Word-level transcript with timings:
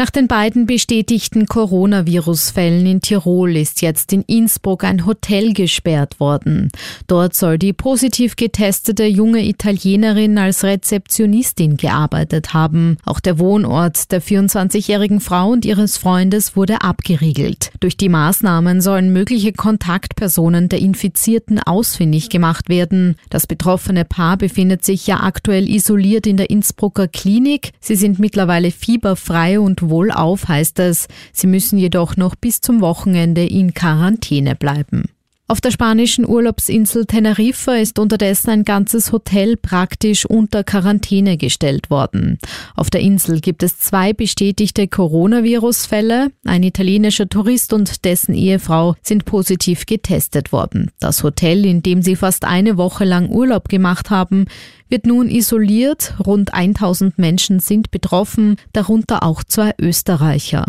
Nach 0.00 0.08
den 0.08 0.28
beiden 0.28 0.64
bestätigten 0.64 1.44
Coronavirus-Fällen 1.44 2.86
in 2.86 3.02
Tirol 3.02 3.54
ist 3.54 3.82
jetzt 3.82 4.14
in 4.14 4.22
Innsbruck 4.22 4.82
ein 4.82 5.04
Hotel 5.04 5.52
gesperrt 5.52 6.20
worden. 6.20 6.70
Dort 7.06 7.36
soll 7.36 7.58
die 7.58 7.74
positiv 7.74 8.34
getestete 8.34 9.04
junge 9.04 9.46
Italienerin 9.46 10.38
als 10.38 10.64
Rezeptionistin 10.64 11.76
gearbeitet 11.76 12.54
haben. 12.54 12.96
Auch 13.04 13.20
der 13.20 13.38
Wohnort 13.38 14.10
der 14.10 14.22
24-jährigen 14.22 15.20
Frau 15.20 15.50
und 15.50 15.66
ihres 15.66 15.98
Freundes 15.98 16.56
wurde 16.56 16.80
abgeriegelt. 16.80 17.70
Durch 17.80 17.98
die 17.98 18.08
Maßnahmen 18.08 18.80
sollen 18.80 19.12
mögliche 19.12 19.52
Kontaktpersonen 19.52 20.70
der 20.70 20.78
Infizierten 20.78 21.60
ausfindig 21.60 22.30
gemacht 22.30 22.70
werden. 22.70 23.16
Das 23.28 23.46
betroffene 23.46 24.06
Paar 24.06 24.38
befindet 24.38 24.82
sich 24.82 25.06
ja 25.06 25.20
aktuell 25.20 25.68
isoliert 25.68 26.26
in 26.26 26.38
der 26.38 26.48
Innsbrucker 26.48 27.06
Klinik. 27.06 27.72
Sie 27.80 27.96
sind 27.96 28.18
mittlerweile 28.18 28.70
fieberfrei 28.70 29.60
und 29.60 29.89
wohlauf, 29.90 30.48
heißt 30.48 30.78
es. 30.78 31.08
Sie 31.32 31.46
müssen 31.46 31.78
jedoch 31.78 32.16
noch 32.16 32.34
bis 32.34 32.60
zum 32.60 32.80
Wochenende 32.80 33.44
in 33.44 33.74
Quarantäne 33.74 34.56
bleiben. 34.56 35.09
Auf 35.50 35.60
der 35.60 35.72
spanischen 35.72 36.28
Urlaubsinsel 36.28 37.06
Teneriffa 37.06 37.74
ist 37.74 37.98
unterdessen 37.98 38.50
ein 38.50 38.64
ganzes 38.64 39.10
Hotel 39.10 39.56
praktisch 39.56 40.24
unter 40.24 40.62
Quarantäne 40.62 41.36
gestellt 41.38 41.90
worden. 41.90 42.38
Auf 42.76 42.88
der 42.88 43.00
Insel 43.00 43.40
gibt 43.40 43.64
es 43.64 43.76
zwei 43.76 44.12
bestätigte 44.12 44.86
Coronavirus-Fälle. 44.86 46.30
Ein 46.44 46.62
italienischer 46.62 47.28
Tourist 47.28 47.72
und 47.72 48.04
dessen 48.04 48.32
Ehefrau 48.32 48.94
sind 49.02 49.24
positiv 49.24 49.86
getestet 49.86 50.52
worden. 50.52 50.92
Das 51.00 51.24
Hotel, 51.24 51.66
in 51.66 51.82
dem 51.82 52.00
sie 52.02 52.14
fast 52.14 52.44
eine 52.44 52.76
Woche 52.76 53.04
lang 53.04 53.28
Urlaub 53.28 53.68
gemacht 53.68 54.08
haben, 54.08 54.44
wird 54.88 55.04
nun 55.04 55.28
isoliert. 55.28 56.14
Rund 56.24 56.54
1000 56.54 57.18
Menschen 57.18 57.58
sind 57.58 57.90
betroffen, 57.90 58.54
darunter 58.72 59.24
auch 59.24 59.42
zwei 59.42 59.74
Österreicher. 59.80 60.66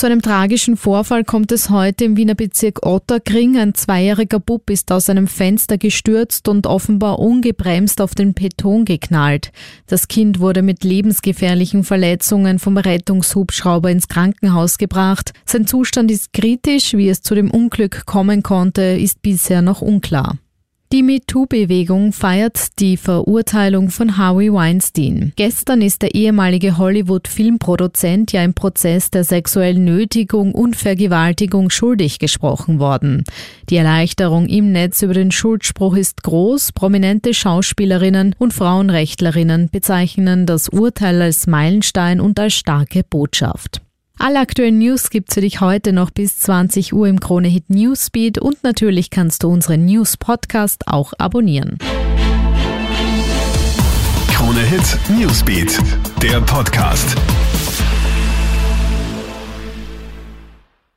Zu 0.00 0.06
einem 0.06 0.22
tragischen 0.22 0.78
Vorfall 0.78 1.24
kommt 1.24 1.52
es 1.52 1.68
heute 1.68 2.06
im 2.06 2.16
Wiener 2.16 2.34
Bezirk 2.34 2.86
Otterkring. 2.86 3.58
Ein 3.58 3.74
zweijähriger 3.74 4.40
Bub 4.40 4.70
ist 4.70 4.90
aus 4.92 5.10
einem 5.10 5.26
Fenster 5.26 5.76
gestürzt 5.76 6.48
und 6.48 6.66
offenbar 6.66 7.18
ungebremst 7.18 8.00
auf 8.00 8.14
den 8.14 8.32
Beton 8.32 8.86
geknallt. 8.86 9.52
Das 9.88 10.08
Kind 10.08 10.40
wurde 10.40 10.62
mit 10.62 10.84
lebensgefährlichen 10.84 11.84
Verletzungen 11.84 12.58
vom 12.58 12.78
Rettungshubschrauber 12.78 13.90
ins 13.90 14.08
Krankenhaus 14.08 14.78
gebracht. 14.78 15.34
Sein 15.44 15.66
Zustand 15.66 16.10
ist 16.10 16.32
kritisch. 16.32 16.94
Wie 16.94 17.10
es 17.10 17.20
zu 17.20 17.34
dem 17.34 17.50
Unglück 17.50 18.06
kommen 18.06 18.42
konnte, 18.42 18.80
ist 18.80 19.20
bisher 19.20 19.60
noch 19.60 19.82
unklar. 19.82 20.38
Die 20.92 21.04
MeToo-Bewegung 21.04 22.12
feiert 22.12 22.80
die 22.80 22.96
Verurteilung 22.96 23.90
von 23.90 24.16
Harvey 24.16 24.52
Weinstein. 24.52 25.32
Gestern 25.36 25.82
ist 25.82 26.02
der 26.02 26.16
ehemalige 26.16 26.78
Hollywood-Filmproduzent 26.78 28.32
ja 28.32 28.42
im 28.42 28.54
Prozess 28.54 29.08
der 29.08 29.22
sexuellen 29.22 29.84
Nötigung 29.84 30.52
und 30.52 30.74
Vergewaltigung 30.74 31.70
schuldig 31.70 32.18
gesprochen 32.18 32.80
worden. 32.80 33.22
Die 33.68 33.76
Erleichterung 33.76 34.48
im 34.48 34.72
Netz 34.72 35.00
über 35.02 35.14
den 35.14 35.30
Schuldspruch 35.30 35.94
ist 35.94 36.24
groß. 36.24 36.72
Prominente 36.72 37.34
Schauspielerinnen 37.34 38.34
und 38.40 38.52
Frauenrechtlerinnen 38.52 39.70
bezeichnen 39.70 40.44
das 40.44 40.68
Urteil 40.68 41.22
als 41.22 41.46
Meilenstein 41.46 42.20
und 42.20 42.40
als 42.40 42.54
starke 42.54 43.04
Botschaft. 43.04 43.80
Alle 44.22 44.38
aktuellen 44.40 44.76
News 44.76 45.08
gibt's 45.08 45.32
für 45.32 45.40
dich 45.40 45.62
heute 45.62 45.94
noch 45.94 46.10
bis 46.10 46.36
20 46.40 46.92
Uhr 46.92 47.08
im 47.08 47.20
Krone 47.20 47.48
Hit 47.48 47.70
Newsbeat 47.70 48.36
und 48.36 48.62
natürlich 48.62 49.08
kannst 49.08 49.44
du 49.44 49.48
unseren 49.48 49.86
News 49.86 50.18
Podcast 50.18 50.88
auch 50.88 51.14
abonnieren. 51.16 51.78
Krone 54.30 54.60
Hit 54.60 54.98
Newsbeat, 55.18 55.78
der 56.22 56.42
Podcast. 56.42 57.16